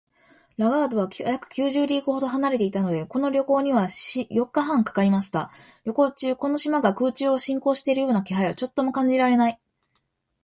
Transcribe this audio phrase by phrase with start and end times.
[0.57, 5.51] ラガードは約九十リーグほど離れていたので、この旅行には四日半かかりました。
[5.85, 9.59] 旅行中、この島が空中を進行しているような気配はちょっとも感じられない